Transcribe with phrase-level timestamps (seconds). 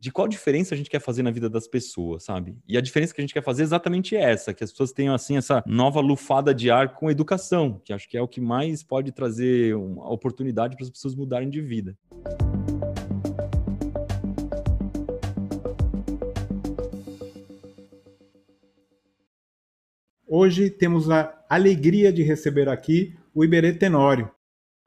[0.00, 2.56] de qual diferença a gente quer fazer na vida das pessoas, sabe?
[2.66, 5.14] E a diferença que a gente quer fazer é exatamente essa, que as pessoas tenham
[5.14, 8.82] assim essa nova lufada de ar com educação, que acho que é o que mais
[8.82, 11.94] pode trazer uma oportunidade para as pessoas mudarem de vida.
[20.26, 24.30] Hoje temos a alegria de receber aqui o Iberê Tenório,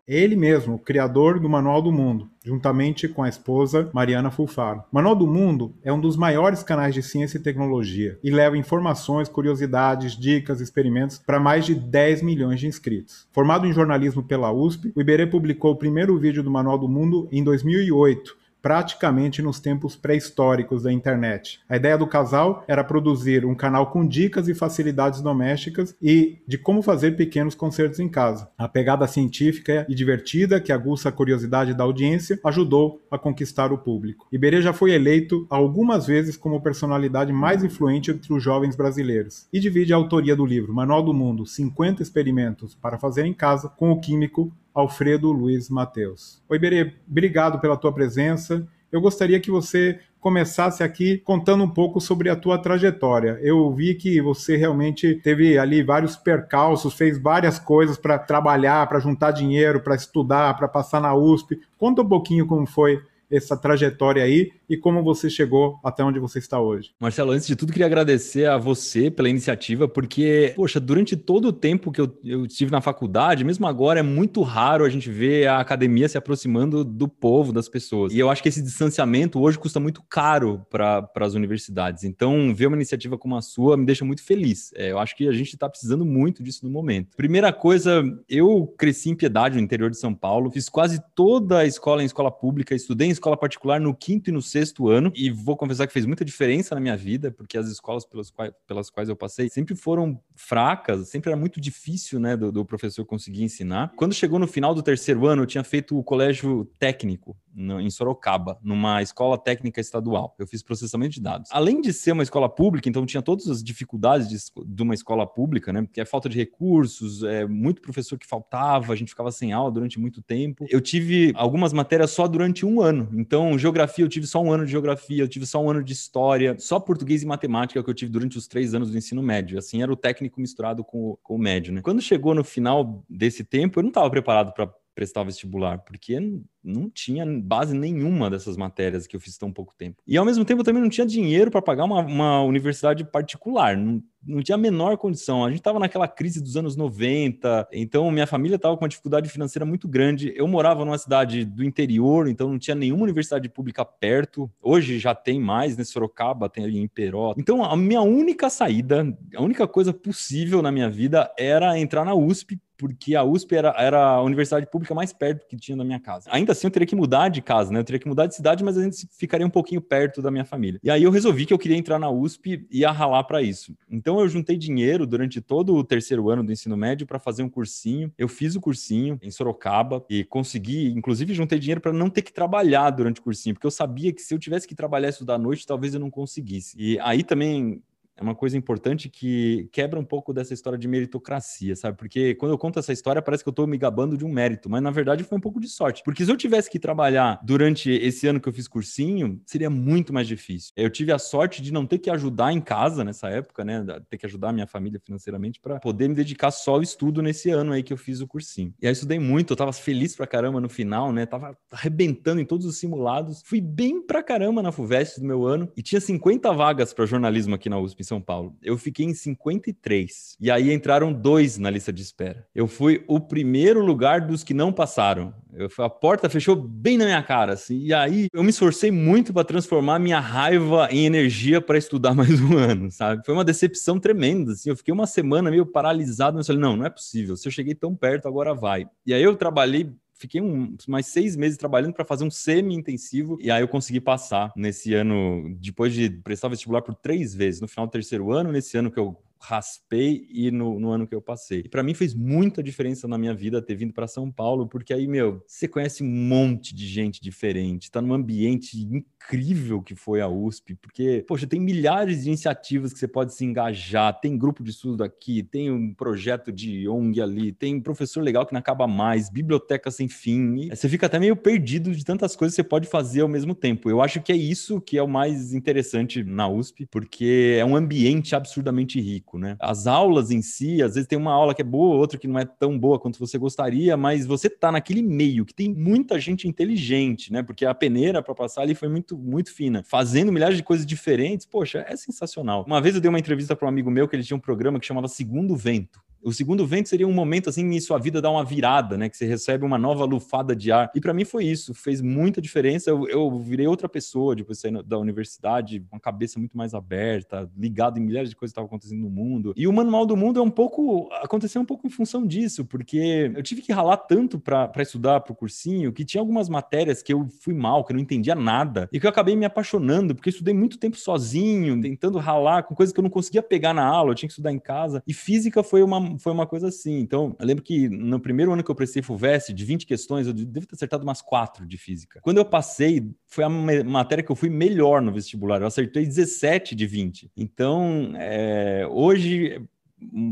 [0.08, 4.84] ele mesmo, o criador do Manual do Mundo, juntamente com a esposa Mariana Fulfaro.
[4.92, 9.30] Manual do Mundo é um dos maiores canais de ciência e tecnologia e leva informações,
[9.30, 13.26] curiosidades, dicas, experimentos para mais de 10 milhões de inscritos.
[13.32, 17.30] Formado em jornalismo pela USP, o Iberê publicou o primeiro vídeo do Manual do Mundo
[17.32, 21.60] em 2008 praticamente nos tempos pré-históricos da internet.
[21.68, 26.58] A ideia do casal era produzir um canal com dicas e facilidades domésticas e de
[26.58, 28.50] como fazer pequenos concertos em casa.
[28.58, 33.78] A pegada científica e divertida que aguça a curiosidade da audiência ajudou a conquistar o
[33.78, 34.28] público.
[34.32, 39.60] Iberê já foi eleito algumas vezes como personalidade mais influente entre os jovens brasileiros e
[39.60, 43.92] divide a autoria do livro Manual do Mundo: 50 experimentos para fazer em casa com
[43.92, 46.42] o químico Alfredo Luiz Mateus.
[46.50, 48.68] Oi, Berê, obrigado pela tua presença.
[48.92, 53.38] Eu gostaria que você começasse aqui contando um pouco sobre a tua trajetória.
[53.42, 59.00] Eu vi que você realmente teve ali vários percalços, fez várias coisas para trabalhar, para
[59.00, 61.60] juntar dinheiro, para estudar, para passar na USP.
[61.78, 63.02] Conta um pouquinho como foi
[63.36, 66.92] essa trajetória aí e como você chegou até onde você está hoje.
[67.00, 71.54] Marcelo, antes de tudo, queria agradecer a você pela iniciativa, porque, poxa, durante todo o
[71.54, 75.48] tempo que eu, eu estive na faculdade, mesmo agora, é muito raro a gente ver
[75.48, 78.14] a academia se aproximando do povo, das pessoas.
[78.14, 82.04] E eu acho que esse distanciamento hoje custa muito caro para as universidades.
[82.04, 84.72] Então, ver uma iniciativa como a sua me deixa muito feliz.
[84.76, 87.16] É, eu acho que a gente está precisando muito disso no momento.
[87.16, 91.66] Primeira coisa, eu cresci em Piedade, no interior de São Paulo, fiz quase toda a
[91.66, 95.30] escola em escola pública, estudei em escola particular no quinto e no sexto ano, e
[95.30, 98.90] vou confessar que fez muita diferença na minha vida, porque as escolas pelas quais, pelas
[98.90, 103.44] quais eu passei sempre foram fracas, sempre era muito difícil, né, do, do professor conseguir
[103.44, 103.94] ensinar.
[103.96, 107.90] Quando chegou no final do terceiro ano, eu tinha feito o colégio técnico no, em
[107.90, 110.36] Sorocaba, numa escola técnica estadual.
[110.38, 111.50] Eu fiz processamento de dados.
[111.52, 115.26] Além de ser uma escola pública, então tinha todas as dificuldades de, de uma escola
[115.26, 119.32] pública, né, que é falta de recursos, é muito professor que faltava, a gente ficava
[119.32, 120.66] sem aula durante muito tempo.
[120.70, 124.66] Eu tive algumas matérias só durante um ano, então, geografia, eu tive só um ano
[124.66, 127.94] de geografia, eu tive só um ano de história, só português e matemática que eu
[127.94, 129.58] tive durante os três anos do ensino médio.
[129.58, 131.82] Assim, era o técnico misturado com com o médio, né?
[131.82, 136.20] Quando chegou no final desse tempo, eu não estava preparado para prestar vestibular, porque
[136.64, 140.02] não tinha base nenhuma dessas matérias que eu fiz tão pouco tempo.
[140.08, 143.76] E ao mesmo tempo eu também não tinha dinheiro para pagar uma, uma, universidade particular,
[143.76, 145.44] não, não tinha a menor condição.
[145.44, 149.30] A gente estava naquela crise dos anos 90, então minha família estava com uma dificuldade
[149.30, 150.34] financeira muito grande.
[150.36, 154.50] Eu morava numa cidade do interior, então não tinha nenhuma universidade pública perto.
[154.62, 155.84] Hoje já tem mais, né?
[155.84, 157.34] Sorocaba tem ali em Peró.
[157.38, 162.14] Então a minha única saída, a única coisa possível na minha vida era entrar na
[162.14, 166.02] USP porque a USP era, era a universidade pública mais perto que tinha da minha
[166.02, 166.30] casa.
[166.32, 167.80] Ainda assim, eu teria que mudar de casa, né?
[167.80, 170.46] Eu teria que mudar de cidade, mas a gente ficaria um pouquinho perto da minha
[170.46, 170.80] família.
[170.84, 173.76] E aí eu resolvi que eu queria entrar na USP e ralar para isso.
[173.90, 177.50] Então eu juntei dinheiro durante todo o terceiro ano do ensino médio para fazer um
[177.50, 178.12] cursinho.
[178.18, 182.32] Eu fiz o cursinho em Sorocaba e consegui, inclusive, juntei dinheiro para não ter que
[182.32, 185.38] trabalhar durante o cursinho, porque eu sabia que se eu tivesse que trabalhar isso da
[185.38, 186.76] noite, talvez eu não conseguisse.
[186.78, 187.82] E aí também
[188.16, 191.98] é uma coisa importante que quebra um pouco dessa história de meritocracia, sabe?
[191.98, 194.70] Porque quando eu conto essa história, parece que eu estou me gabando de um mérito,
[194.70, 196.04] mas na verdade foi um pouco de sorte.
[196.04, 200.14] Porque se eu tivesse que trabalhar durante esse ano que eu fiz cursinho, seria muito
[200.14, 200.72] mais difícil.
[200.76, 203.84] Eu tive a sorte de não ter que ajudar em casa nessa época, né?
[204.10, 207.50] Ter que ajudar a minha família financeiramente para poder me dedicar só ao estudo nesse
[207.50, 208.74] ano aí que eu fiz o cursinho.
[208.82, 211.26] E aí estudei muito, eu tava feliz pra caramba no final, né?
[211.26, 213.42] Tava arrebentando em todos os simulados.
[213.44, 217.56] Fui bem pra caramba na FUVEST do meu ano e tinha 50 vagas para jornalismo
[217.56, 218.56] aqui na USP em São Paulo.
[218.62, 220.38] Eu fiquei em 53.
[220.40, 222.46] E aí entraram dois na lista de espera.
[222.54, 225.34] Eu fui o primeiro lugar dos que não passaram.
[225.54, 227.80] Eu, a porta fechou bem na minha cara, assim.
[227.80, 232.42] E aí eu me esforcei muito para transformar minha raiva em energia para estudar mais
[232.42, 233.24] um ano, sabe?
[233.26, 234.70] Foi uma decepção tremenda, assim.
[234.70, 237.36] Eu fiquei uma semana meio paralisado, mas falei, não, não é possível.
[237.38, 238.86] Se eu cheguei tão perto, agora vai.
[239.06, 239.92] E aí eu trabalhei
[240.24, 244.54] fiquei um, mais seis meses trabalhando para fazer um semi-intensivo e aí eu consegui passar
[244.56, 248.78] nesse ano, depois de prestar vestibular por três vezes, no final do terceiro ano, nesse
[248.78, 251.64] ano que eu raspei e no, no ano que eu passei.
[251.66, 254.94] E para mim fez muita diferença na minha vida ter vindo para São Paulo, porque
[254.94, 260.22] aí, meu, você conhece um monte de gente diferente, tá num ambiente incrível que foi
[260.22, 264.64] a USP, porque, poxa, tem milhares de iniciativas que você pode se engajar, tem grupo
[264.64, 268.88] de estudo aqui, tem um projeto de ONG ali, tem professor legal que não acaba
[268.88, 272.88] mais, biblioteca sem fim, você fica até meio perdido de tantas coisas que você pode
[272.88, 273.90] fazer ao mesmo tempo.
[273.90, 277.76] Eu acho que é isso que é o mais interessante na USP, porque é um
[277.76, 279.56] ambiente absurdamente rico, né?
[279.60, 282.40] As aulas em si, às vezes tem uma aula que é boa, outra que não
[282.40, 286.48] é tão boa quanto você gostaria, mas você tá naquele meio que tem muita gente
[286.48, 287.44] inteligente, né?
[287.44, 290.86] Porque a peneira para passar ali foi muito muito, muito fina, fazendo milhares de coisas
[290.86, 292.64] diferentes, poxa, é sensacional.
[292.66, 294.80] Uma vez eu dei uma entrevista para um amigo meu que ele tinha um programa
[294.80, 296.02] que chamava Segundo Vento.
[296.24, 299.10] O segundo vento seria um momento assim em sua vida dar uma virada, né?
[299.10, 300.90] Que você recebe uma nova lufada de ar.
[300.96, 302.90] E para mim foi isso, fez muita diferença.
[302.90, 306.74] Eu, eu virei outra pessoa depois de sair da universidade, com a cabeça muito mais
[306.74, 309.54] aberta, ligado em milhares de coisas que estavam acontecendo no mundo.
[309.56, 313.32] E o Manual do Mundo é um pouco aconteceu um pouco em função disso, porque
[313.36, 317.14] eu tive que ralar tanto para estudar para o cursinho que tinha algumas matérias que
[317.14, 320.30] eu fui mal, que eu não entendia nada, e que eu acabei me apaixonando, porque
[320.30, 323.86] eu estudei muito tempo sozinho, tentando ralar com coisas que eu não conseguia pegar na
[323.86, 325.04] aula, eu tinha que estudar em casa.
[325.08, 327.00] E física foi uma foi uma coisa assim.
[327.00, 330.34] Então, eu lembro que no primeiro ano que eu prestei FUVEST, de 20 questões, eu
[330.34, 332.20] devo ter acertado umas quatro de física.
[332.22, 335.62] Quando eu passei, foi a matéria que eu fui melhor no vestibular.
[335.62, 337.32] Eu acertei 17 de 20.
[337.36, 339.62] Então, é, hoje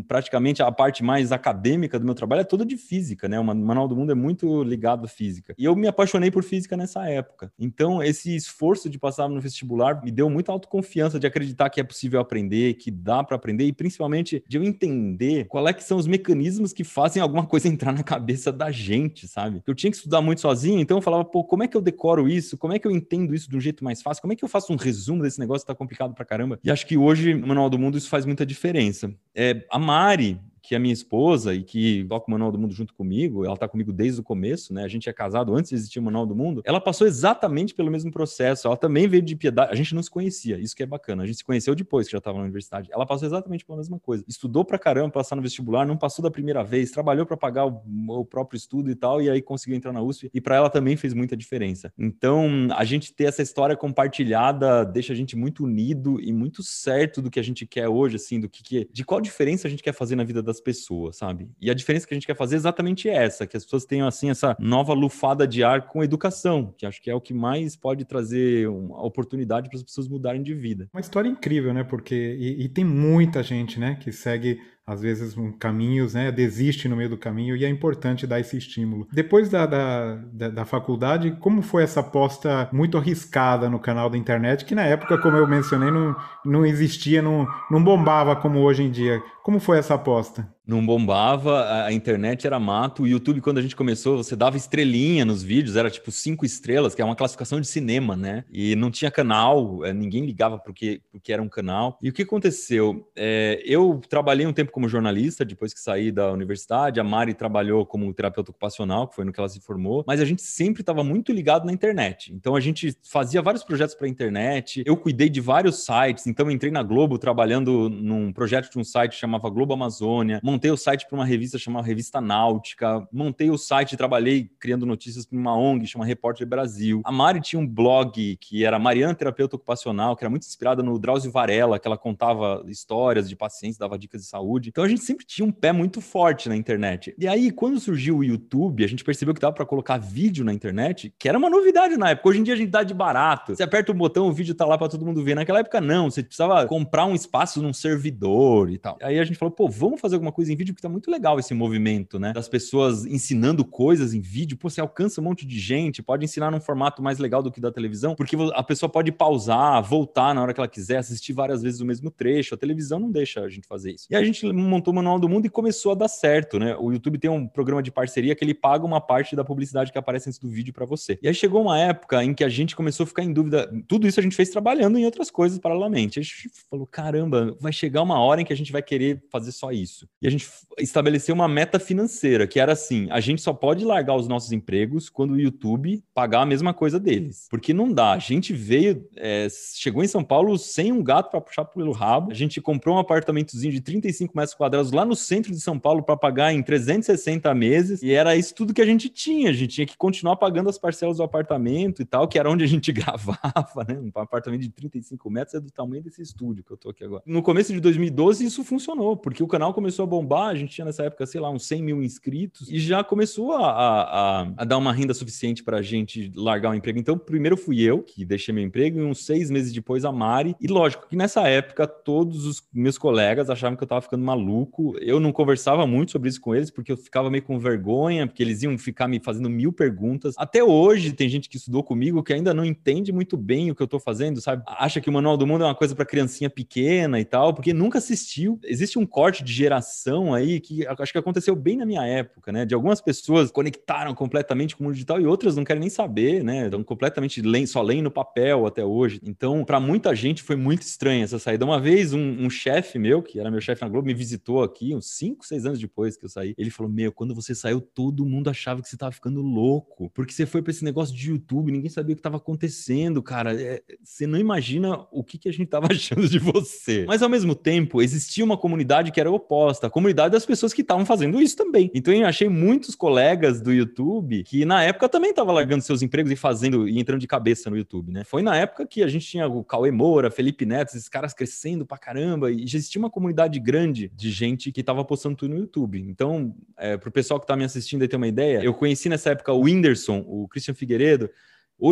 [0.07, 3.39] praticamente a parte mais acadêmica do meu trabalho é toda de física, né?
[3.39, 5.53] O Manual do Mundo é muito ligado à física.
[5.57, 7.51] E eu me apaixonei por física nessa época.
[7.59, 11.83] Então, esse esforço de passar no vestibular me deu muita autoconfiança de acreditar que é
[11.83, 15.97] possível aprender, que dá para aprender e principalmente de eu entender qual é que são
[15.97, 19.61] os mecanismos que fazem alguma coisa entrar na cabeça da gente, sabe?
[19.65, 22.27] Eu tinha que estudar muito sozinho, então eu falava, pô, como é que eu decoro
[22.27, 22.57] isso?
[22.57, 24.21] Como é que eu entendo isso de um jeito mais fácil?
[24.21, 26.59] Como é que eu faço um resumo desse negócio que tá complicado pra caramba?
[26.63, 29.13] E acho que hoje, no Manual do Mundo, isso faz muita diferença.
[29.33, 32.93] É, a Mari, que é minha esposa e que toca o Manual do Mundo junto
[32.93, 34.83] comigo, ela está comigo desde o começo, né?
[34.83, 36.61] A gente é casado antes de existir o Manual do Mundo.
[36.65, 38.67] Ela passou exatamente pelo mesmo processo.
[38.67, 39.71] Ela também veio de piedade.
[39.71, 41.23] A gente não se conhecia, isso que é bacana.
[41.23, 42.89] A gente se conheceu depois que já estava na universidade.
[42.91, 44.23] Ela passou exatamente pela mesma coisa.
[44.27, 47.81] Estudou pra caramba, passar no vestibular, não passou da primeira vez, trabalhou para pagar o,
[48.07, 50.29] o, próprio estudo e tal, e aí conseguiu entrar na USP.
[50.33, 51.91] E para ela também fez muita diferença.
[51.97, 57.21] Então, a gente ter essa história compartilhada deixa a gente muito unido e muito certo
[57.21, 59.83] do que a gente quer hoje, assim, do que, que de qual diferença a gente
[59.83, 61.49] quer fazer na vida das pessoas, sabe?
[61.59, 64.07] E a diferença que a gente quer fazer é exatamente essa, que as pessoas tenham
[64.07, 67.75] assim essa nova lufada de ar com educação, que acho que é o que mais
[67.75, 70.89] pode trazer uma oportunidade para as pessoas mudarem de vida.
[70.93, 71.83] Uma história incrível, né?
[71.83, 74.59] Porque e, e tem muita gente, né, que segue
[74.91, 78.57] às vezes um caminhos, né, desiste no meio do caminho e é importante dar esse
[78.57, 79.07] estímulo.
[79.11, 84.17] Depois da, da, da, da, faculdade, como foi essa aposta muito arriscada no canal da
[84.17, 88.83] internet, que na época, como eu mencionei, não, não existia, não, não bombava como hoje
[88.83, 89.21] em dia.
[89.43, 90.47] Como foi essa aposta?
[90.65, 93.03] Não bombava, a internet era mato.
[93.03, 96.93] O YouTube, quando a gente começou, você dava estrelinha nos vídeos, era tipo cinco estrelas,
[96.93, 98.45] que é uma classificação de cinema, né?
[98.51, 101.97] E não tinha canal, é, ninguém ligava porque, porque era um canal.
[102.01, 103.09] E o que aconteceu?
[103.15, 106.99] É, eu trabalhei um tempo como jornalista, depois que saí da universidade.
[106.99, 110.03] A Mari trabalhou como terapeuta ocupacional, que foi no que ela se formou.
[110.07, 112.31] Mas a gente sempre estava muito ligado na internet.
[112.33, 114.83] Então a gente fazia vários projetos para internet.
[114.85, 116.27] Eu cuidei de vários sites.
[116.27, 120.69] Então entrei na Globo trabalhando num projeto de um site chamado chamava Globo Amazônia, montei
[120.69, 125.37] o site para uma revista chamada Revista Náutica, montei o site, trabalhei criando notícias para
[125.37, 127.01] uma ONG chamada Repórter Brasil.
[127.05, 130.99] A Mari tinha um blog que era Mariana Terapeuta Ocupacional, que era muito inspirada no
[130.99, 134.69] Drauzio Varela, que ela contava histórias de pacientes, dava dicas de saúde.
[134.69, 137.15] Então a gente sempre tinha um pé muito forte na internet.
[137.17, 140.53] E aí, quando surgiu o YouTube, a gente percebeu que dava para colocar vídeo na
[140.53, 142.29] internet, que era uma novidade na época.
[142.29, 143.55] Hoje em dia a gente dá de barato.
[143.55, 145.35] Você aperta o botão, o vídeo tá lá para todo mundo ver.
[145.35, 148.97] Naquela época não, você precisava comprar um espaço num servidor e tal.
[149.01, 151.39] Aí a gente falou, pô, vamos fazer alguma coisa em vídeo, porque tá muito legal
[151.39, 152.33] esse movimento, né?
[152.33, 154.57] Das pessoas ensinando coisas em vídeo.
[154.57, 157.59] Pô, você alcança um monte de gente, pode ensinar num formato mais legal do que
[157.59, 161.61] da televisão, porque a pessoa pode pausar, voltar na hora que ela quiser, assistir várias
[161.61, 162.55] vezes o mesmo trecho.
[162.55, 164.07] A televisão não deixa a gente fazer isso.
[164.09, 166.75] E a gente montou o Manual do Mundo e começou a dar certo, né?
[166.77, 169.97] O YouTube tem um programa de parceria que ele paga uma parte da publicidade que
[169.97, 171.17] aparece antes do vídeo para você.
[171.21, 173.71] E aí chegou uma época em que a gente começou a ficar em dúvida.
[173.87, 176.19] Tudo isso a gente fez trabalhando em outras coisas paralelamente.
[176.19, 179.51] A gente falou: caramba, vai chegar uma hora em que a gente vai querer fazer
[179.51, 180.07] só isso.
[180.21, 184.15] E a gente estabeleceu uma meta financeira, que era assim: a gente só pode largar
[184.15, 187.47] os nossos empregos quando o YouTube pagar a mesma coisa deles.
[187.49, 188.11] Porque não dá.
[188.13, 192.31] A gente veio, é, chegou em São Paulo sem um gato para puxar pelo rabo.
[192.31, 196.03] A gente comprou um apartamentozinho de 35 metros quadrados lá no centro de São Paulo
[196.03, 198.01] para pagar em 360 meses.
[198.01, 199.49] E era isso tudo que a gente tinha.
[199.49, 202.63] A gente tinha que continuar pagando as parcelas do apartamento e tal, que era onde
[202.63, 203.99] a gente gravava, né?
[203.99, 207.23] Um apartamento de 35 metros é do tamanho desse estúdio que eu tô aqui agora.
[207.25, 210.20] No começo de 2012, isso funcionou, porque o canal começou a bombar.
[210.49, 213.71] A gente tinha nessa época, sei lá, uns 100 mil inscritos e já começou a,
[213.71, 216.99] a, a dar uma renda suficiente para a gente largar o emprego.
[216.99, 220.55] Então, primeiro fui eu que deixei meu emprego e uns seis meses depois a Mari.
[220.59, 224.95] E lógico que nessa época todos os meus colegas achavam que eu estava ficando maluco.
[224.99, 228.43] Eu não conversava muito sobre isso com eles porque eu ficava meio com vergonha, porque
[228.43, 230.35] eles iam ficar me fazendo mil perguntas.
[230.37, 233.81] Até hoje tem gente que estudou comigo que ainda não entende muito bem o que
[233.81, 234.63] eu estou fazendo, sabe?
[234.67, 237.73] Acha que o Manual do Mundo é uma coisa para criancinha pequena e tal, porque
[237.73, 238.59] nunca assistiu.
[238.63, 242.65] Existe um corte de geração aí que acho que aconteceu bem na minha época, né?
[242.65, 246.43] De algumas pessoas conectaram completamente com o mundo digital e outras não querem nem saber,
[246.43, 246.65] né?
[246.65, 249.19] Estão completamente só leem no papel até hoje.
[249.23, 251.65] Então, para muita gente foi muito estranha essa saída.
[251.65, 254.95] Uma vez, um, um chefe meu, que era meu chefe na Globo, me visitou aqui,
[254.95, 256.53] uns 5, 6 anos depois que eu saí.
[256.57, 260.33] Ele falou: Meu, quando você saiu, todo mundo achava que você estava ficando louco, porque
[260.33, 263.59] você foi para esse negócio de YouTube, ninguém sabia o que estava acontecendo, cara.
[263.59, 267.05] É, você não imagina o que, que a gente estava achando de você.
[267.07, 271.05] Mas ao mesmo tempo, existia uma comunidade que era oposta, comunidade das pessoas que estavam
[271.05, 271.91] fazendo isso também.
[271.93, 276.31] Então eu achei muitos colegas do YouTube que na época também estavam largando seus empregos
[276.31, 278.23] e fazendo e entrando de cabeça no YouTube, né?
[278.23, 281.85] Foi na época que a gente tinha o Cauê Moura, Felipe Neto, esses caras crescendo
[281.85, 285.59] pra caramba e já existia uma comunidade grande de gente que tava postando tudo no
[285.59, 286.01] YouTube.
[286.01, 289.29] Então, é, pro pessoal que tá me assistindo aí ter uma ideia, eu conheci nessa
[289.29, 291.29] época o Whindersson, o Christian Figueiredo,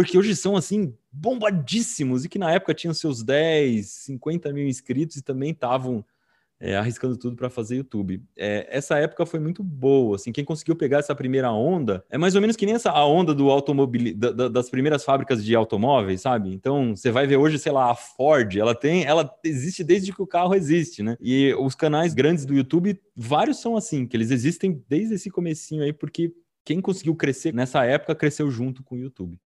[0.08, 5.18] que hoje são assim bombadíssimos e que na época tinham seus 10, 50 mil inscritos
[5.18, 6.04] e também estavam
[6.60, 8.22] é, arriscando tudo para fazer YouTube.
[8.38, 12.36] É, essa época foi muito boa, assim, quem conseguiu pegar essa primeira onda é mais
[12.36, 15.56] ou menos que nem essa a onda do automóvel da, da, das primeiras fábricas de
[15.56, 16.54] automóveis, sabe?
[16.54, 20.22] Então você vai ver hoje, sei lá, a Ford, ela tem, ela existe desde que
[20.22, 21.16] o carro existe, né?
[21.22, 25.84] E os canais grandes do YouTube, vários são assim, que eles existem desde esse comecinho
[25.84, 26.34] aí, porque
[26.66, 29.38] quem conseguiu crescer nessa época cresceu junto com o YouTube.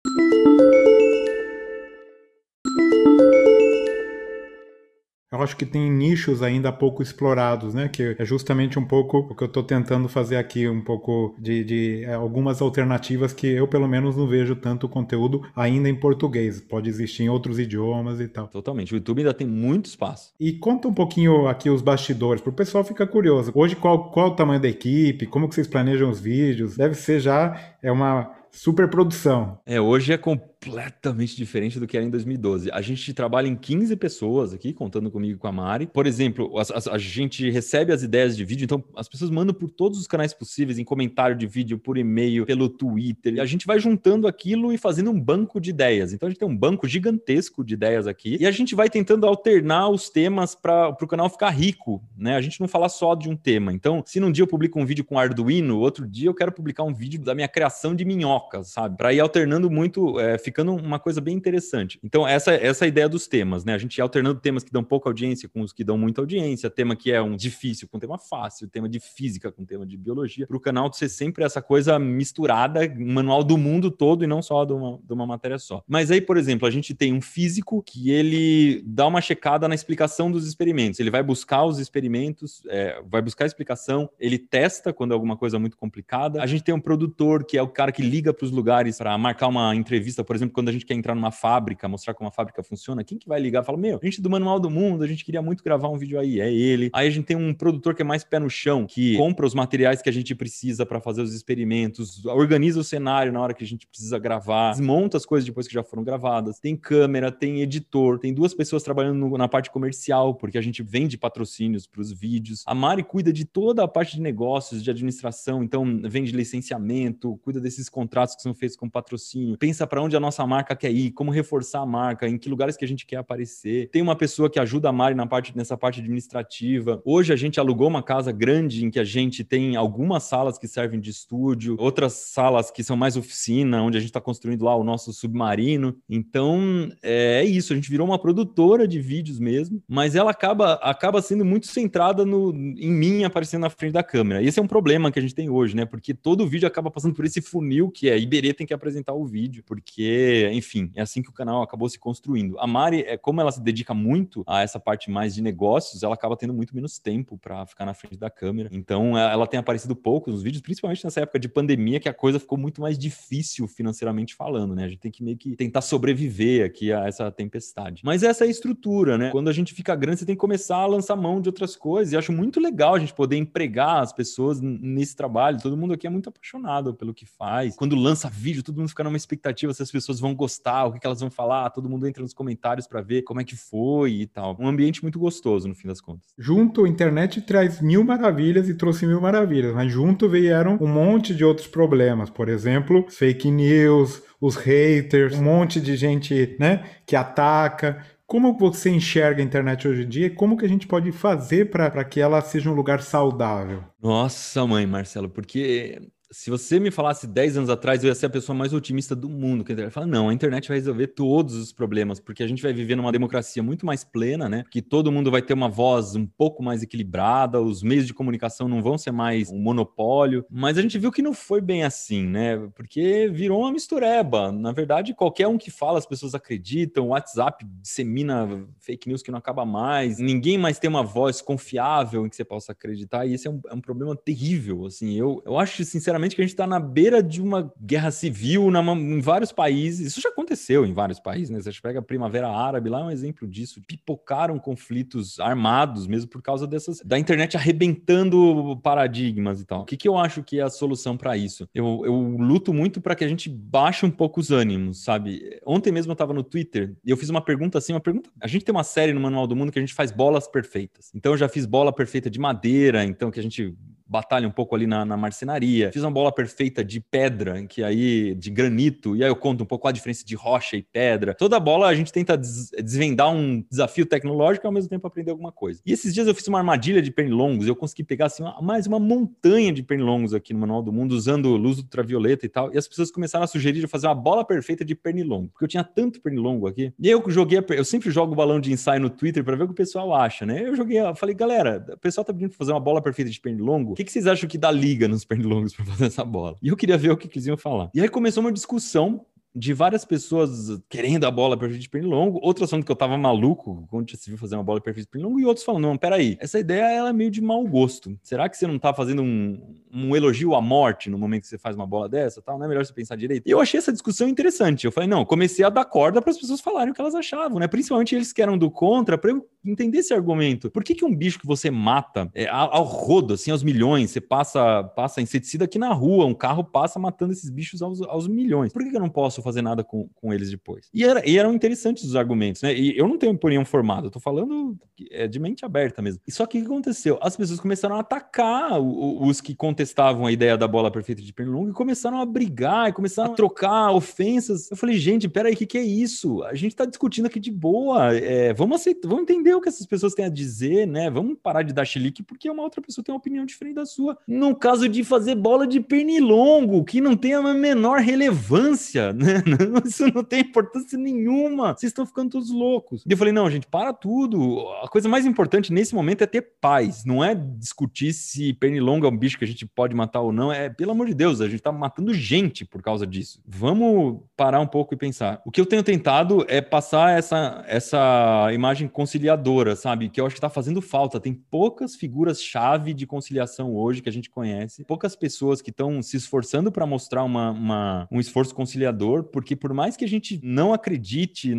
[5.34, 7.90] Eu acho que tem nichos ainda pouco explorados, né?
[7.90, 11.64] Que é justamente um pouco o que eu estou tentando fazer aqui, um pouco de,
[11.64, 16.62] de é, algumas alternativas que eu, pelo menos, não vejo tanto conteúdo ainda em português.
[16.62, 18.48] Pode existir em outros idiomas e tal.
[18.48, 18.94] Totalmente.
[18.94, 20.34] O YouTube ainda tem muito espaço.
[20.40, 23.52] E conta um pouquinho aqui os bastidores, para o pessoal ficar curioso.
[23.56, 25.26] Hoje, qual, qual o tamanho da equipe?
[25.26, 26.78] Como que vocês planejam os vídeos?
[26.78, 29.58] Deve ser já é uma super produção.
[29.66, 30.18] É, hoje é
[30.64, 32.72] completamente diferente do que era em 2012.
[32.72, 35.88] A gente trabalha em 15 pessoas aqui, contando comigo e com a Mari.
[35.88, 39.54] Por exemplo, a, a, a, gente recebe as ideias de vídeo, então as pessoas mandam
[39.54, 43.42] por todos os canais possíveis, em comentário de vídeo, por e-mail, pelo Twitter.
[43.42, 46.14] A gente vai juntando aquilo e fazendo um banco de ideias.
[46.14, 49.28] Então a gente tem um banco gigantesco de ideias aqui e a gente vai tentando
[49.28, 52.36] alternar os temas para o canal ficar rico, né?
[52.36, 53.74] A gente não falar só de um tema.
[53.74, 56.84] Então, se num dia eu publico um vídeo com Arduino, outro dia eu quero publicar
[56.84, 58.98] um vídeo da minha criação de minhoca trocas, sabe?
[58.98, 62.00] Para ir alternando muito, é, ficando uma coisa bem interessante.
[62.04, 63.74] Então, essa, essa é ideia dos temas, né?
[63.74, 66.96] A gente alternando temas que dão pouca audiência com os que dão muita audiência, tema
[66.96, 70.56] que é um difícil com tema fácil, tema de física com tema de biologia, para
[70.56, 74.74] o canal ser sempre essa coisa misturada, manual do mundo todo e não só de
[74.74, 75.84] uma, de uma matéria só.
[75.88, 79.74] Mas aí, por exemplo, a gente tem um físico que ele dá uma checada na
[79.74, 81.00] explicação dos experimentos.
[81.00, 85.36] Ele vai buscar os experimentos, é, vai buscar a explicação, ele testa quando é alguma
[85.36, 86.44] coisa muito complicada.
[86.44, 89.18] A gente tem um produtor que é o cara que liga para os lugares para
[89.18, 92.32] marcar uma entrevista, por exemplo, quando a gente quer entrar numa fábrica, mostrar como a
[92.32, 93.64] fábrica funciona, quem que vai ligar?
[93.64, 95.98] Fala, meu, a gente é do Manual do Mundo, a gente queria muito gravar um
[95.98, 96.90] vídeo aí, é ele.
[96.94, 99.54] Aí a gente tem um produtor que é mais pé no chão, que compra os
[99.54, 103.64] materiais que a gente precisa para fazer os experimentos, organiza o cenário na hora que
[103.64, 107.62] a gente precisa gravar, desmonta as coisas depois que já foram gravadas, tem câmera, tem
[107.62, 112.02] editor, tem duas pessoas trabalhando no, na parte comercial, porque a gente vende patrocínios para
[112.02, 112.64] os vídeos.
[112.66, 117.60] A Mari cuida de toda a parte de negócios, de administração, então vende licenciamento, cuida
[117.60, 120.92] desses contratos contratos que são feitos com patrocínio, pensa para onde a nossa marca quer
[120.92, 123.90] ir, como reforçar a marca, em que lugares que a gente quer aparecer.
[123.92, 127.00] Tem uma pessoa que ajuda a Mari na parte, nessa parte administrativa.
[127.06, 130.68] Hoje a gente alugou uma casa grande em que a gente tem algumas salas que
[130.68, 134.76] servem de estúdio, outras salas que são mais oficina, onde a gente está construindo lá
[134.76, 135.96] o nosso submarino.
[136.10, 140.74] Então é, é isso, a gente virou uma produtora de vídeos mesmo, mas ela acaba,
[140.76, 144.42] acaba sendo muito centrada no, em mim aparecendo na frente da câmera.
[144.42, 145.86] Esse é um problema que a gente tem hoje, né?
[145.86, 149.26] Porque todo vídeo acaba passando por esse funil que é Iberê tem que apresentar o
[149.26, 150.04] vídeo, porque
[150.54, 152.60] enfim, é assim que o canal acabou se construindo.
[152.60, 156.14] A Mari, é como ela se dedica muito a essa parte mais de negócios, ela
[156.14, 158.70] acaba tendo muito menos tempo para ficar na frente da câmera.
[158.72, 162.14] Então, é, ela tem aparecido pouco nos vídeos, principalmente nessa época de pandemia, que a
[162.14, 164.86] coisa ficou muito mais difícil financeiramente falando, né?
[164.86, 168.02] A gente tem que meio que tentar sobreviver aqui a essa tempestade.
[168.04, 169.32] Mas essa é a estrutura, né?
[169.32, 172.14] Quando a gente fica grande, você tem que começar a lançar mão de outras coisas.
[172.14, 175.62] E acho muito legal a gente poder empregar as pessoas nesse trabalho.
[175.62, 177.76] Todo mundo aqui é muito apaixonado pelo que faz.
[177.76, 181.06] Quando lança vídeo, todo mundo fica numa expectativa se as pessoas vão gostar, o que,
[181.06, 181.70] elas vão falar.
[181.70, 184.56] Todo mundo entra nos comentários para ver como é que foi e tal.
[184.60, 186.34] Um ambiente muito gostoso, no fim das contas.
[186.38, 191.34] Junto, a internet traz mil maravilhas e trouxe mil maravilhas, mas junto vieram um monte
[191.34, 192.30] de outros problemas.
[192.30, 198.06] Por exemplo, fake news, os haters, um monte de gente né, que ataca.
[198.26, 201.70] Como você enxerga a internet hoje em dia e como que a gente pode fazer
[201.70, 203.84] para que ela seja um lugar saudável?
[204.02, 206.02] Nossa, mãe, Marcelo, porque
[206.34, 209.30] se você me falasse 10 anos atrás, eu ia ser a pessoa mais otimista do
[209.30, 209.64] mundo.
[209.64, 212.96] Que fala, não, a internet vai resolver todos os problemas, porque a gente vai viver
[212.96, 214.64] numa democracia muito mais plena, né?
[214.72, 218.68] Que todo mundo vai ter uma voz um pouco mais equilibrada, os meios de comunicação
[218.68, 220.44] não vão ser mais um monopólio.
[220.50, 222.58] Mas a gente viu que não foi bem assim, né?
[222.74, 224.52] Porque virou uma mistureba.
[224.52, 229.30] Na verdade, qualquer um que fala, as pessoas acreditam, o WhatsApp dissemina fake news que
[229.30, 233.36] não acaba mais, ninguém mais tem uma voz confiável em que você possa acreditar, e
[233.36, 234.88] esse é um, é um problema terrível.
[234.88, 238.70] Assim, eu, eu acho, sinceramente, que a gente está na beira de uma guerra civil
[238.72, 240.08] na, em vários países.
[240.08, 241.62] Isso já aconteceu em vários países, né?
[241.62, 243.82] Você pega a Primavera Árabe, lá é um exemplo disso.
[243.88, 249.82] Pipocaram conflitos armados mesmo por causa dessas da internet arrebentando paradigmas e tal.
[249.82, 251.68] O que, que eu acho que é a solução para isso?
[251.74, 255.60] Eu, eu luto muito para que a gente baixe um pouco os ânimos, sabe?
[255.66, 258.30] Ontem mesmo eu estava no Twitter e eu fiz uma pergunta assim, uma pergunta.
[258.42, 261.12] A gente tem uma série no Manual do Mundo que a gente faz bolas perfeitas.
[261.14, 263.76] Então eu já fiz bola perfeita de madeira, então que a gente
[264.14, 265.92] batalha um pouco ali na, na, marcenaria.
[265.92, 269.66] Fiz uma bola perfeita de pedra, que aí de granito, e aí eu conto um
[269.66, 271.34] pouco a diferença de rocha e pedra.
[271.34, 275.32] Toda bola a gente tenta des desvendar um desafio tecnológico e ao mesmo tempo aprender
[275.32, 275.82] alguma coisa.
[275.84, 278.86] E esses dias eu fiz uma armadilha de pernilongos, eu consegui pegar assim uma, mais
[278.86, 282.72] uma montanha de pernilongos aqui no Manual do Mundo usando luz ultravioleta e tal.
[282.72, 285.70] E as pessoas começaram a sugerir de fazer uma bola perfeita de pernilongo, porque eu
[285.70, 286.94] tinha tanto pernilongo aqui.
[287.00, 289.74] E eu joguei, eu sempre jogo balão de ensaio no Twitter para ver o que
[289.74, 290.68] o pessoal acha, né?
[290.68, 293.40] Eu joguei, eu falei, galera, o pessoal tá pedindo pra fazer uma bola perfeita de
[293.40, 293.96] pernilongo.
[294.04, 296.58] Que, que vocês acham que dá liga nos pernilongos para fazer essa bola?
[296.62, 297.90] E eu queria ver o que, que eles iam falar.
[297.94, 302.70] E aí começou uma discussão de várias pessoas querendo a bola perfeita de pernilongo, outras
[302.70, 305.46] falando que eu tava maluco quando se viu fazer uma bola perfeita de pernilongo, e
[305.46, 308.18] outros falando, não, peraí, essa ideia ela é meio de mau gosto.
[308.24, 311.58] Será que você não tá fazendo um, um elogio à morte no momento que você
[311.58, 312.42] faz uma bola dessa?
[312.42, 312.58] Tal?
[312.58, 313.48] Não é melhor você pensar direito?
[313.48, 314.86] E eu achei essa discussão interessante.
[314.86, 317.60] Eu falei, não, comecei a dar corda para as pessoas falarem o que elas achavam,
[317.60, 317.68] né?
[317.68, 320.70] Principalmente eles que eram do contra, para eu entender esse argumento.
[320.70, 324.22] Por que, que um bicho que você mata é, ao rodo, assim, aos milhões, você
[324.22, 328.74] passa, passa inseticida aqui na rua, um carro passa matando esses bichos aos, aos milhões.
[328.74, 330.90] Por que, que eu não posso fazer nada com, com eles depois?
[330.94, 332.74] E, era, e eram interessantes os argumentos, né?
[332.74, 334.78] E eu não tenho opinião formada, eu tô falando
[335.12, 336.22] é, de mente aberta mesmo.
[336.28, 337.18] E só que o que aconteceu?
[337.22, 341.34] As pessoas começaram a atacar o, os que contestavam a ideia da bola perfeita de
[341.34, 344.70] pernilongo e começaram a brigar e começaram a trocar ofensas.
[344.70, 346.44] Eu falei, gente, peraí, o que, que é isso?
[346.44, 349.86] A gente tá discutindo aqui de boa, é, vamos aceitar, vamos entender o que essas
[349.86, 351.10] pessoas têm a dizer, né?
[351.10, 354.18] Vamos parar de dar chilique porque uma outra pessoa tem uma opinião diferente da sua.
[354.28, 359.44] No caso de fazer bola de pernilongo, que não tem a menor relevância, né?
[359.86, 361.74] Isso não tem importância nenhuma.
[361.74, 363.04] Vocês estão ficando todos loucos.
[363.06, 364.68] E eu falei, não, gente, para tudo.
[364.82, 369.10] A coisa mais importante nesse momento é ter paz, não é discutir se pernilongo é
[369.10, 370.52] um bicho que a gente pode matar ou não.
[370.52, 373.42] É, pelo amor de Deus, a gente tá matando gente por causa disso.
[373.46, 375.42] Vamos parar um pouco e pensar.
[375.46, 379.34] O que eu tenho tentado é passar essa, essa imagem conciliadora,
[379.76, 380.10] sabe?
[380.10, 381.20] Que eu acho que está fazendo falta.
[381.20, 386.18] Tem poucas figuras-chave de conciliação hoje que a gente conhece, poucas pessoas que estão se
[386.18, 390.74] esforçando para mostrar uma, uma, um esforço conciliador, porque por mais que a gente não
[390.74, 391.54] acredite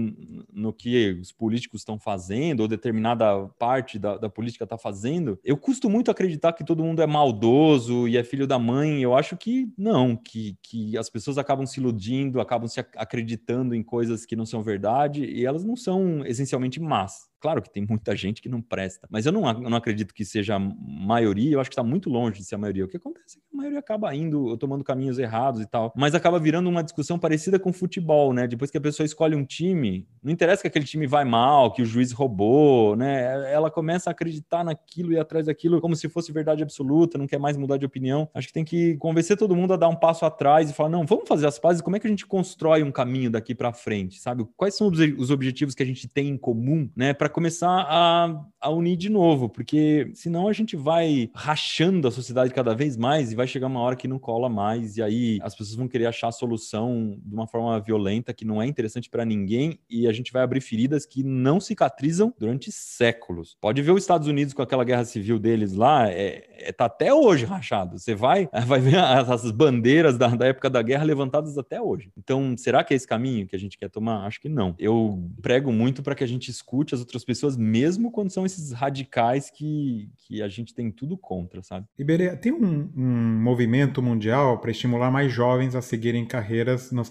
[0.52, 5.56] no que os políticos estão fazendo, ou determinada parte da, da política está fazendo, eu
[5.56, 9.02] custo muito acreditar que todo mundo é maldoso e é filho da mãe.
[9.02, 13.82] Eu acho que não, que, que as pessoas acabam se iludindo, acabam se acreditando em
[13.82, 17.33] coisas que não são verdade, e elas não são essencialmente más.
[17.44, 20.24] Claro que tem muita gente que não presta, mas eu não, eu não acredito que
[20.24, 22.86] seja a maioria, eu acho que está muito longe de ser a maioria.
[22.86, 26.14] O que acontece é que a maioria acaba indo, tomando caminhos errados e tal, mas
[26.14, 28.46] acaba virando uma discussão parecida com futebol, né?
[28.46, 31.82] Depois que a pessoa escolhe um time, não interessa que aquele time vai mal, que
[31.82, 33.52] o juiz roubou, né?
[33.52, 37.38] Ela começa a acreditar naquilo e atrás daquilo como se fosse verdade absoluta, não quer
[37.38, 38.26] mais mudar de opinião.
[38.32, 41.04] Acho que tem que convencer todo mundo a dar um passo atrás e falar: não,
[41.04, 44.18] vamos fazer as pazes, como é que a gente constrói um caminho daqui para frente,
[44.18, 44.46] sabe?
[44.56, 47.12] Quais são os objetivos que a gente tem em comum, né?
[47.12, 52.54] Para começar a, a unir de novo, porque senão a gente vai rachando a sociedade
[52.54, 55.52] cada vez mais e vai chegar uma hora que não cola mais, e aí as
[55.52, 59.24] pessoas vão querer achar a solução de uma forma violenta que não é interessante para
[59.24, 63.56] ninguém, e a gente vai abrir feridas que não cicatrizam durante séculos.
[63.60, 67.12] Pode ver os Estados Unidos com aquela guerra civil deles lá, é, é tá até
[67.12, 67.98] hoje rachado.
[67.98, 72.12] Você vai, vai ver as bandeiras da, da época da guerra levantadas até hoje.
[72.16, 74.24] Então, será que é esse caminho que a gente quer tomar?
[74.24, 74.74] Acho que não.
[74.78, 78.72] Eu prego muito para que a gente escute as outras pessoas, mesmo quando são esses
[78.72, 81.86] radicais que, que a gente tem tudo contra, sabe?
[81.98, 87.04] Iberê, tem um, um movimento mundial para estimular mais jovens a seguirem carreiras no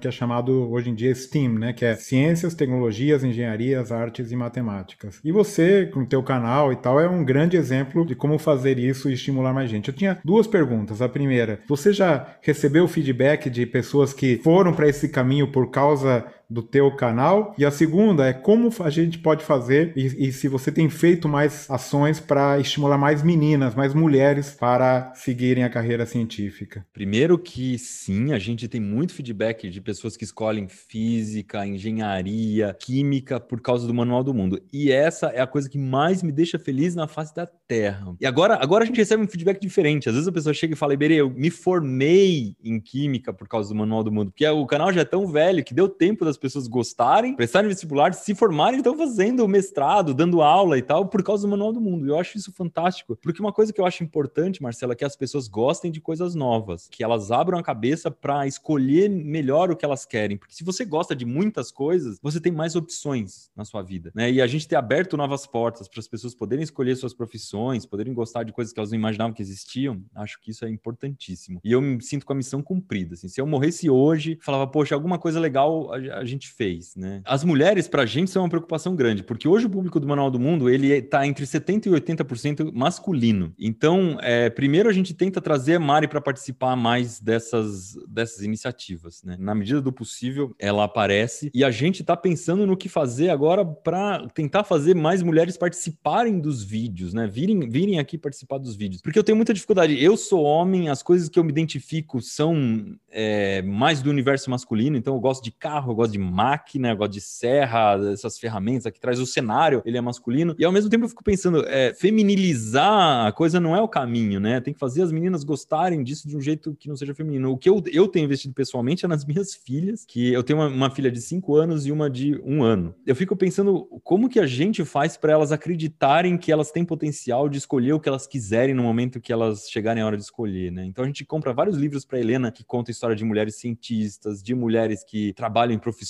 [0.00, 1.72] que é chamado hoje em dia STEAM, né?
[1.72, 5.20] Que é ciências, tecnologias, engenharias, artes e matemáticas.
[5.24, 8.78] E você, com o teu canal e tal, é um grande exemplo de como fazer
[8.78, 9.88] isso e estimular mais gente.
[9.88, 11.00] Eu tinha duas perguntas.
[11.00, 16.24] A primeira, você já recebeu feedback de pessoas que foram para esse caminho por causa
[16.48, 17.54] do teu canal.
[17.58, 21.28] E a segunda é como a gente pode fazer e, e se você tem feito
[21.28, 26.86] mais ações para estimular mais meninas, mais mulheres para seguirem a carreira científica.
[26.92, 33.40] Primeiro que sim, a gente tem muito feedback de pessoas que escolhem física, engenharia, química
[33.40, 34.60] por causa do Manual do Mundo.
[34.72, 38.14] E essa é a coisa que mais me deixa feliz na face da Terra.
[38.20, 40.08] E agora, agora a gente recebe um feedback diferente.
[40.08, 43.68] Às vezes a pessoa chega e fala, Iberê, eu me formei em química por causa
[43.68, 46.35] do Manual do Mundo, porque o canal já é tão velho que deu tempo das
[46.36, 51.46] pessoas gostarem, prestarem vestibular, se formarem, estão fazendo mestrado, dando aula e tal, por causa
[51.46, 52.06] do Manual do Mundo.
[52.06, 55.16] Eu acho isso fantástico, porque uma coisa que eu acho importante, Marcela, é que as
[55.16, 59.84] pessoas gostem de coisas novas, que elas abram a cabeça para escolher melhor o que
[59.84, 60.36] elas querem.
[60.36, 64.30] Porque se você gosta de muitas coisas, você tem mais opções na sua vida, né?
[64.30, 68.12] E a gente ter aberto novas portas para as pessoas poderem escolher suas profissões, poderem
[68.12, 71.60] gostar de coisas que elas não imaginavam que existiam, acho que isso é importantíssimo.
[71.64, 73.14] E eu me sinto com a missão cumprida.
[73.14, 77.22] Assim, se eu morresse hoje, falava, poxa, alguma coisa legal a gente fez, né?
[77.24, 80.38] As mulheres, pra gente, são uma preocupação grande, porque hoje o público do Manual do
[80.38, 83.52] Mundo, ele tá entre 70% e 80% masculino.
[83.58, 89.22] Então, é, primeiro a gente tenta trazer a Mari para participar mais dessas, dessas iniciativas,
[89.22, 89.36] né?
[89.38, 93.64] Na medida do possível, ela aparece e a gente tá pensando no que fazer agora
[93.64, 97.26] para tentar fazer mais mulheres participarem dos vídeos, né?
[97.26, 99.02] Virem, virem aqui participar dos vídeos.
[99.02, 100.02] Porque eu tenho muita dificuldade.
[100.02, 104.96] Eu sou homem, as coisas que eu me identifico são é, mais do universo masculino,
[104.96, 109.00] então eu gosto de carro, eu gosto de máquina, eu de serra, essas ferramentas que
[109.00, 110.54] traz o cenário, ele é masculino.
[110.58, 114.40] E ao mesmo tempo eu fico pensando, é, feminilizar a coisa não é o caminho,
[114.40, 114.60] né?
[114.60, 117.52] Tem que fazer as meninas gostarem disso de um jeito que não seja feminino.
[117.52, 120.68] O que eu, eu tenho investido pessoalmente é nas minhas filhas, que eu tenho uma,
[120.68, 122.94] uma filha de 5 anos e uma de um ano.
[123.06, 127.48] Eu fico pensando como que a gente faz para elas acreditarem que elas têm potencial
[127.48, 130.72] de escolher o que elas quiserem no momento que elas chegarem a hora de escolher,
[130.72, 130.84] né?
[130.84, 134.54] Então a gente compra vários livros para Helena que contam história de mulheres cientistas, de
[134.54, 136.05] mulheres que trabalham em profissões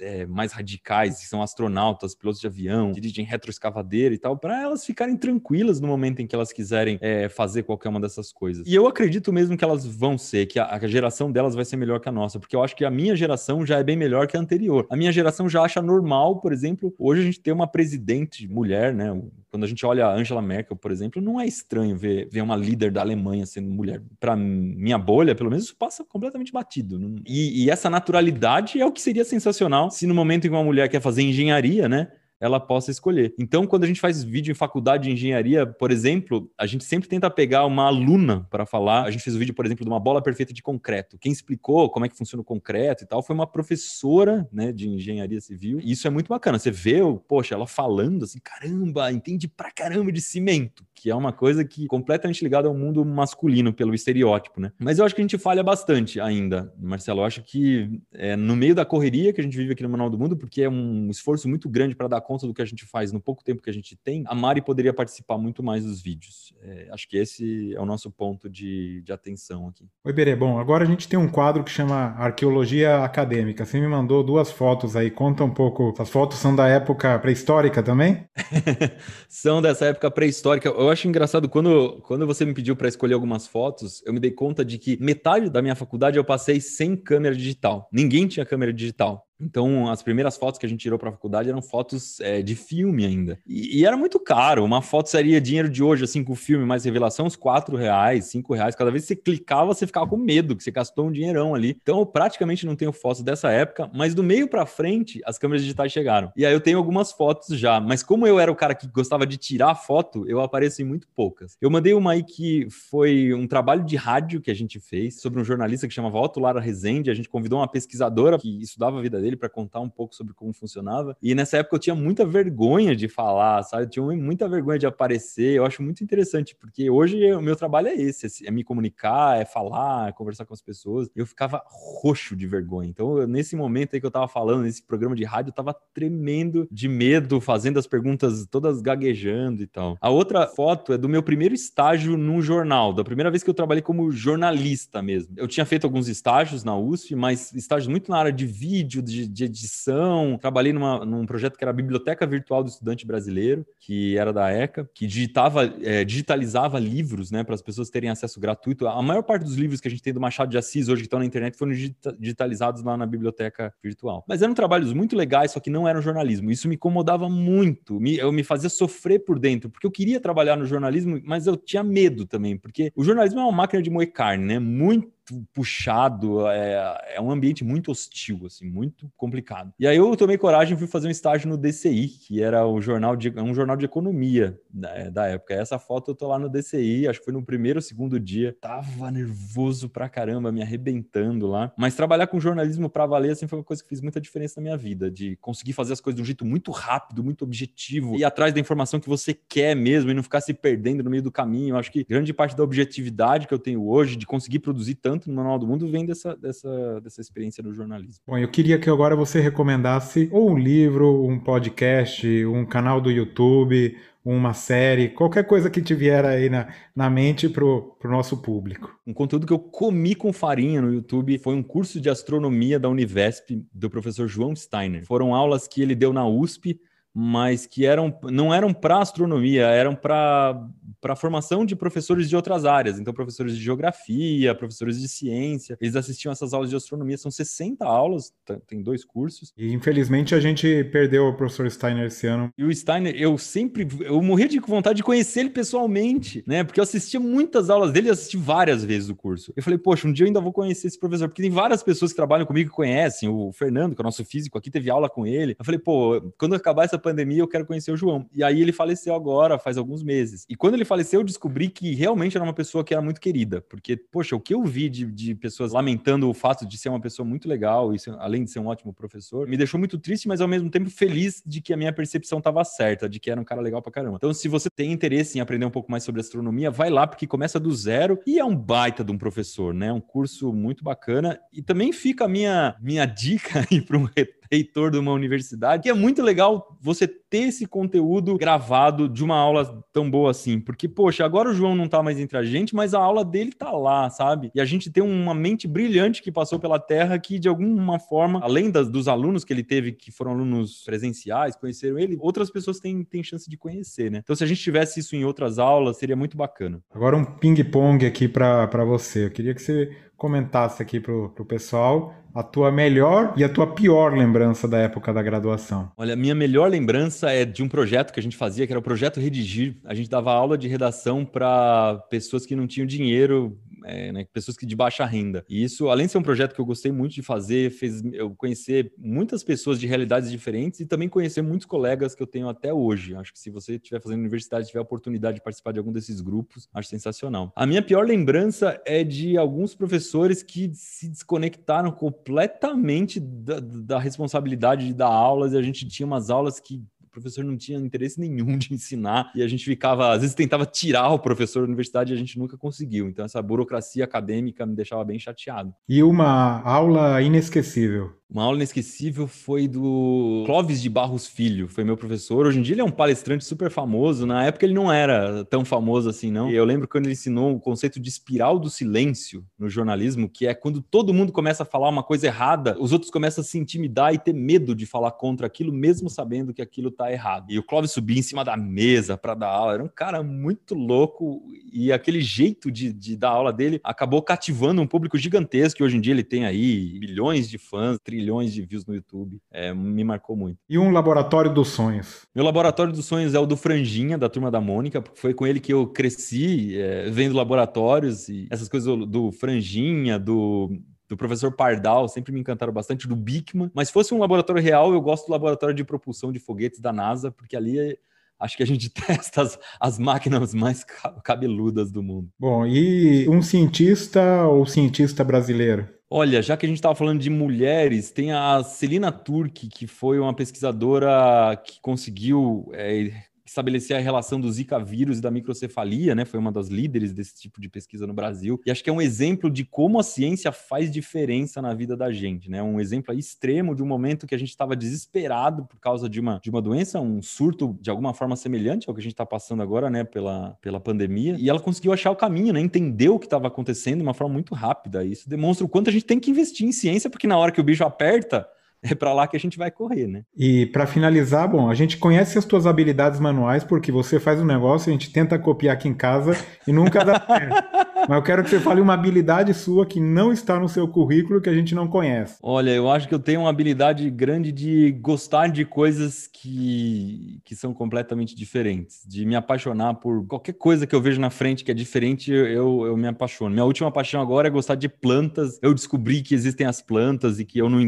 [0.00, 4.84] é, mais radicais, que são astronautas, pilotos de avião, dirigem retroescavadeira e tal, para elas
[4.84, 8.66] ficarem tranquilas no momento em que elas quiserem é, fazer qualquer uma dessas coisas.
[8.66, 11.76] E eu acredito mesmo que elas vão ser, que a, a geração delas vai ser
[11.76, 14.26] melhor que a nossa, porque eu acho que a minha geração já é bem melhor
[14.26, 14.86] que a anterior.
[14.90, 18.94] A minha geração já acha normal, por exemplo, hoje a gente ter uma presidente mulher,
[18.94, 19.10] né?
[19.50, 22.54] Quando a gente olha a Angela Merkel, por exemplo, não é estranho ver, ver uma
[22.54, 24.00] líder da Alemanha sendo mulher.
[24.20, 27.16] Para minha bolha, pelo menos, isso passa completamente batido.
[27.26, 30.62] E, e essa naturalidade é o que seria sensacional se no momento em que uma
[30.62, 32.12] mulher quer fazer engenharia, né?
[32.40, 33.34] Ela possa escolher.
[33.38, 37.08] Então, quando a gente faz vídeo em faculdade de engenharia, por exemplo, a gente sempre
[37.08, 39.04] tenta pegar uma aluna para falar.
[39.04, 41.18] A gente fez um vídeo, por exemplo, de uma bola perfeita de concreto.
[41.18, 44.88] Quem explicou como é que funciona o concreto e tal foi uma professora, né, de
[44.88, 45.78] engenharia civil.
[45.80, 46.58] E isso é muito bacana.
[46.58, 51.32] Você vê, poxa, ela falando assim, caramba, entende pra caramba de cimento, que é uma
[51.32, 54.72] coisa que completamente ligada ao mundo masculino pelo estereótipo, né?
[54.78, 57.20] Mas eu acho que a gente falha bastante ainda, Marcelo.
[57.20, 60.08] Eu acho que é, no meio da correria que a gente vive aqui no Manual
[60.08, 62.84] do Mundo, porque é um esforço muito grande para dar conta do que a gente
[62.84, 66.00] faz no pouco tempo que a gente tem, a Mari poderia participar muito mais dos
[66.00, 66.54] vídeos.
[66.62, 69.88] É, acho que esse é o nosso ponto de, de atenção aqui.
[70.04, 70.36] Oi, Berê.
[70.36, 73.64] Bom, agora a gente tem um quadro que chama Arqueologia Acadêmica.
[73.64, 75.10] Você me mandou duas fotos aí.
[75.10, 75.90] Conta um pouco.
[75.92, 78.24] Essas fotos são da época pré-histórica também?
[79.28, 80.68] são dessa época pré-histórica.
[80.68, 84.30] Eu acho engraçado, quando, quando você me pediu para escolher algumas fotos, eu me dei
[84.30, 87.88] conta de que metade da minha faculdade eu passei sem câmera digital.
[87.92, 89.26] Ninguém tinha câmera digital.
[89.40, 92.54] Então, as primeiras fotos que a gente tirou para a faculdade eram fotos é, de
[92.54, 93.38] filme ainda.
[93.46, 94.64] E, e, era muito caro.
[94.64, 98.54] Uma foto seria dinheiro de hoje, assim, com filme mais revelação, uns 4 reais, 5
[98.54, 98.74] reais.
[98.74, 101.76] Cada vez que você clicava, você ficava com medo, que você gastou um dinheirão ali.
[101.82, 105.62] Então, eu praticamente não tenho fotos dessa época, mas do meio para frente, as câmeras
[105.62, 106.32] digitais chegaram.
[106.36, 107.80] E aí eu tenho algumas fotos já.
[107.80, 111.08] Mas como eu era o cara que gostava de tirar foto, eu apareço em muito
[111.14, 111.56] poucas.
[111.60, 115.40] Eu mandei uma aí que foi um trabalho de rádio que a gente fez sobre
[115.40, 117.10] um jornalista que chamava Otto Lara Rezende.
[117.10, 120.14] A gente convidou uma pesquisadora que estudava a vida dele dele para contar um pouco
[120.14, 121.16] sobre como funcionava.
[121.22, 123.84] E nessa época eu tinha muita vergonha de falar, sabe?
[123.84, 125.54] Eu tinha muita vergonha de aparecer.
[125.54, 129.44] Eu acho muito interessante, porque hoje o meu trabalho é esse: é me comunicar, é
[129.44, 131.08] falar, é conversar com as pessoas.
[131.14, 132.88] Eu ficava roxo de vergonha.
[132.88, 136.66] Então, nesse momento aí que eu tava falando, nesse programa de rádio, eu tava tremendo
[136.70, 139.96] de medo, fazendo as perguntas todas gaguejando e tal.
[140.00, 143.54] A outra foto é do meu primeiro estágio num jornal, da primeira vez que eu
[143.54, 145.34] trabalhei como jornalista mesmo.
[145.36, 149.19] Eu tinha feito alguns estágios na USP, mas estágios muito na área de vídeo, de,
[149.28, 150.38] de edição.
[150.40, 154.50] Trabalhei numa, num projeto que era a Biblioteca Virtual do Estudante Brasileiro, que era da
[154.50, 158.86] ECA, que digitava, é, digitalizava livros, né, para as pessoas terem acesso gratuito.
[158.86, 161.06] A maior parte dos livros que a gente tem do Machado de Assis hoje que
[161.06, 161.72] estão na internet foram
[162.18, 164.24] digitalizados lá na biblioteca virtual.
[164.28, 166.50] Mas eram trabalhos muito legais, só que não eram jornalismo.
[166.50, 168.00] Isso me incomodava muito.
[168.00, 171.56] Me, eu me fazia sofrer por dentro, porque eu queria trabalhar no jornalismo, mas eu
[171.56, 174.58] tinha medo também, porque o jornalismo é uma máquina de moer carne, né?
[174.58, 175.19] Muito
[175.52, 179.72] puxado, é, é um ambiente muito hostil, assim, muito complicado.
[179.78, 182.80] E aí eu tomei coragem e fui fazer um estágio no DCI, que era o
[182.80, 185.54] jornal de, um jornal de economia da, da época.
[185.54, 188.56] Essa foto eu tô lá no DCI, acho que foi no primeiro ou segundo dia.
[188.60, 191.72] Tava nervoso pra caramba, me arrebentando lá.
[191.76, 194.62] Mas trabalhar com jornalismo pra valer, assim, foi uma coisa que fez muita diferença na
[194.62, 198.24] minha vida, de conseguir fazer as coisas de um jeito muito rápido, muito objetivo, ir
[198.24, 201.30] atrás da informação que você quer mesmo e não ficar se perdendo no meio do
[201.30, 201.76] caminho.
[201.76, 205.28] Acho que grande parte da objetividade que eu tenho hoje, de conseguir produzir tanto tanto
[205.28, 208.22] no Manual do Mundo vem dessa, dessa, dessa experiência no jornalismo.
[208.26, 213.10] Bom, eu queria que agora você recomendasse ou um livro, um podcast, um canal do
[213.10, 218.98] YouTube, uma série, qualquer coisa que tiver aí na, na mente para o nosso público.
[219.06, 222.88] Um conteúdo que eu comi com farinha no YouTube foi um curso de astronomia da
[222.88, 225.04] Univesp do professor João Steiner.
[225.04, 226.80] Foram aulas que ele deu na USP,
[227.12, 230.68] mas que eram não eram para astronomia, eram para
[231.00, 235.76] para a formação de professores de outras áreas, então professores de geografia, professores de ciência,
[235.80, 238.32] eles assistiam essas aulas de astronomia, são 60 aulas,
[238.66, 239.52] tem dois cursos.
[239.56, 242.50] E infelizmente a gente perdeu o professor Steiner esse ano.
[242.56, 246.64] E o Steiner, eu sempre, eu morria de vontade de conhecer ele pessoalmente, né?
[246.64, 249.52] Porque eu assistia muitas aulas dele, assisti várias vezes o curso.
[249.56, 252.12] Eu falei, poxa, um dia eu ainda vou conhecer esse professor, porque tem várias pessoas
[252.12, 255.08] que trabalham comigo que conhecem, o Fernando, que é o nosso físico aqui, teve aula
[255.08, 255.56] com ele.
[255.58, 258.26] Eu falei, pô, quando acabar essa pandemia, eu quero conhecer o João.
[258.34, 260.44] E aí ele faleceu agora, faz alguns meses.
[260.48, 263.60] E quando ele faleceu, eu descobri que realmente era uma pessoa que era muito querida,
[263.60, 267.00] porque, poxa, o que eu vi de, de pessoas lamentando o fato de ser uma
[267.00, 270.26] pessoa muito legal, e ser, além de ser um ótimo professor, me deixou muito triste,
[270.26, 273.40] mas ao mesmo tempo feliz de que a minha percepção estava certa, de que era
[273.40, 274.16] um cara legal pra caramba.
[274.16, 277.24] Então, se você tem interesse em aprender um pouco mais sobre astronomia, vai lá, porque
[277.24, 279.92] começa do zero e é um baita de um professor, né?
[279.92, 281.38] Um curso muito bacana.
[281.52, 284.08] E também fica a minha, minha dica aí para um
[284.50, 289.36] reitor de uma universidade, que é muito legal você ter esse conteúdo gravado de uma
[289.36, 292.74] aula tão boa assim, porque, poxa, agora o João não tá mais entre a gente,
[292.74, 294.50] mas a aula dele tá lá, sabe?
[294.54, 298.40] E a gente tem uma mente brilhante que passou pela Terra que, de alguma forma,
[298.42, 302.80] além das, dos alunos que ele teve, que foram alunos presenciais, conheceram ele, outras pessoas
[302.80, 304.20] têm, têm chance de conhecer, né?
[304.22, 306.82] Então, se a gente tivesse isso em outras aulas, seria muito bacana.
[306.92, 309.26] Agora um ping-pong aqui para você.
[309.26, 314.12] Eu queria que você comentasse aqui pro, pessoal a tua melhor e a tua pior
[314.12, 315.90] lembrança da época da graduação.
[315.96, 318.82] Olha, minha melhor lembrança é de um projeto que a gente fazia, que era o
[318.82, 319.78] projeto Redigir.
[319.84, 324.56] A gente dava aula de redação para pessoas que não tinham dinheiro é, né, pessoas
[324.56, 325.44] que de baixa renda.
[325.48, 328.34] E isso, além de ser um projeto que eu gostei muito de fazer, fez eu
[328.34, 332.72] conhecer muitas pessoas de realidades diferentes e também conhecer muitos colegas que eu tenho até
[332.72, 333.14] hoje.
[333.14, 336.20] Acho que se você estiver fazendo universidade, tiver a oportunidade de participar de algum desses
[336.20, 337.52] grupos, acho sensacional.
[337.56, 344.86] A minha pior lembrança é de alguns professores que se desconectaram completamente da, da responsabilidade
[344.86, 348.56] de dar aulas e a gente tinha umas aulas que professor não tinha interesse nenhum
[348.56, 352.16] de ensinar e a gente ficava, às vezes tentava tirar o professor da universidade e
[352.16, 353.08] a gente nunca conseguiu.
[353.08, 355.74] Então essa burocracia acadêmica me deixava bem chateado.
[355.88, 358.20] E uma aula inesquecível?
[358.30, 362.46] Uma aula inesquecível foi do Clóvis de Barros Filho, foi meu professor.
[362.46, 364.24] Hoje em dia ele é um palestrante super famoso.
[364.24, 366.48] Na época ele não era tão famoso assim, não.
[366.48, 370.46] E eu lembro quando ele ensinou o conceito de espiral do silêncio no jornalismo, que
[370.46, 373.58] é quando todo mundo começa a falar uma coisa errada, os outros começam a se
[373.58, 377.46] intimidar e ter medo de falar contra aquilo, mesmo sabendo que aquilo tá errado.
[377.50, 379.74] E o Clóvis subia em cima da mesa para dar aula.
[379.74, 384.82] Era um cara muito louco e aquele jeito de, de dar aula dele acabou cativando
[384.82, 385.78] um público gigantesco.
[385.78, 389.40] Que hoje em dia ele tem aí milhões de fãs, trilhões de views no YouTube.
[389.50, 390.58] É, me marcou muito.
[390.68, 392.26] E um laboratório dos sonhos?
[392.34, 395.46] Meu laboratório dos sonhos é o do Franjinha, da turma da Mônica, porque foi com
[395.46, 400.70] ele que eu cresci é, vendo laboratórios e essas coisas do, do Franjinha, do
[401.10, 403.70] do professor Pardal, sempre me encantaram bastante, do Bickman.
[403.74, 406.92] Mas se fosse um laboratório real, eu gosto do laboratório de propulsão de foguetes da
[406.92, 407.98] NASA, porque ali
[408.38, 410.86] acho que a gente testa as, as máquinas mais
[411.24, 412.30] cabeludas do mundo.
[412.38, 415.88] Bom, e um cientista ou cientista brasileiro?
[416.08, 420.18] Olha, já que a gente estava falando de mulheres, tem a Celina Turk, que foi
[420.18, 423.12] uma pesquisadora que conseguiu é,
[423.50, 426.24] estabelecer a relação do Zika vírus e da microcefalia, né?
[426.24, 428.60] Foi uma das líderes desse tipo de pesquisa no Brasil.
[428.64, 432.12] E acho que é um exemplo de como a ciência faz diferença na vida da
[432.12, 432.62] gente, né?
[432.62, 436.40] Um exemplo extremo de um momento que a gente estava desesperado por causa de uma,
[436.42, 439.62] de uma doença, um surto de alguma forma semelhante ao que a gente está passando
[439.62, 440.04] agora, né?
[440.04, 441.34] Pela, pela pandemia.
[441.36, 442.60] E ela conseguiu achar o caminho, né?
[442.60, 445.04] Entendeu o que estava acontecendo de uma forma muito rápida.
[445.04, 447.60] Isso demonstra o quanto a gente tem que investir em ciência, porque na hora que
[447.60, 448.48] o bicho aperta,
[448.90, 450.22] é para lá que a gente vai correr, né?
[450.36, 454.44] E para finalizar, bom, a gente conhece as tuas habilidades manuais porque você faz um
[454.44, 457.90] negócio, a gente tenta copiar aqui em casa e nunca dá certo.
[458.08, 461.40] Mas eu quero que você fale uma habilidade sua que não está no seu currículo
[461.40, 462.38] que a gente não conhece.
[462.42, 467.54] Olha, eu acho que eu tenho uma habilidade grande de gostar de coisas que, que
[467.54, 471.70] são completamente diferentes, de me apaixonar por qualquer coisa que eu vejo na frente que
[471.70, 473.50] é diferente, eu, eu me apaixono.
[473.50, 475.58] Minha última paixão agora é gostar de plantas.
[475.62, 477.80] Eu descobri que existem as plantas e que eu não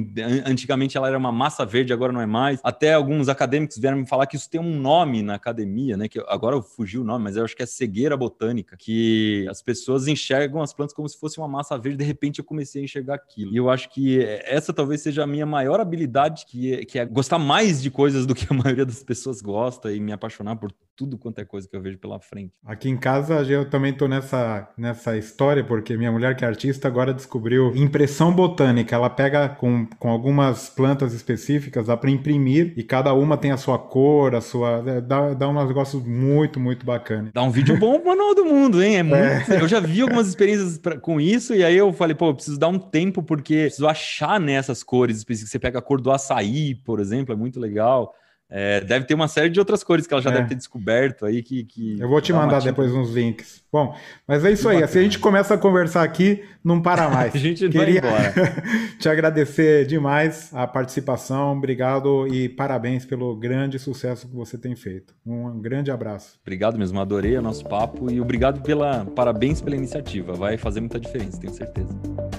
[0.45, 2.61] antigamente antigamente ela era uma massa verde, agora não é mais.
[2.63, 6.09] Até alguns acadêmicos vieram me falar que isso tem um nome na academia, né?
[6.09, 9.63] Que agora eu fugi o nome, mas eu acho que é cegueira botânica, que as
[9.63, 12.85] pessoas enxergam as plantas como se fosse uma massa verde, de repente eu comecei a
[12.85, 13.53] enxergar aquilo.
[13.53, 17.05] E eu acho que essa talvez seja a minha maior habilidade, que é, que é
[17.05, 20.73] gostar mais de coisas do que a maioria das pessoas gosta e me apaixonar por
[20.97, 22.53] tudo quanto é coisa que eu vejo pela frente.
[22.65, 26.89] Aqui em casa eu também tô nessa, nessa história, porque minha mulher que é artista
[26.89, 28.95] agora descobriu impressão botânica.
[28.95, 33.57] Ela pega com, com algumas plantas específicas, dá para imprimir e cada uma tem a
[33.57, 34.83] sua cor, a sua.
[34.87, 37.31] É, dá, dá um negócio muito, muito bacana.
[37.33, 38.97] Dá um vídeo bom pro manual do mundo, hein?
[38.97, 39.53] É muito...
[39.53, 39.63] É.
[39.63, 42.59] Eu já vi algumas experiências pra, com isso, e aí eu falei, pô, eu preciso
[42.59, 45.51] dar um tempo, porque preciso achar nessas cores específicas.
[45.51, 48.15] Você pega a cor do açaí, por exemplo, é muito legal.
[48.55, 50.35] É, deve ter uma série de outras cores que ela já é.
[50.35, 51.65] deve ter descoberto aí que.
[51.65, 53.65] que eu vou te mandar depois uns links.
[53.73, 53.97] Bom,
[54.29, 54.87] mas é isso aí.
[54.87, 57.35] Se a gente começa a conversar aqui, não para mais.
[57.35, 58.35] a gente Queria vai embora.
[59.01, 61.57] te agradecer demais a participação.
[61.57, 65.15] Obrigado e parabéns pelo grande sucesso que você tem feito.
[65.25, 66.39] Um grande abraço.
[66.43, 70.35] Obrigado mesmo, adorei o nosso papo e obrigado pela parabéns pela iniciativa.
[70.35, 72.32] Vai fazer muita diferença, tenho certeza.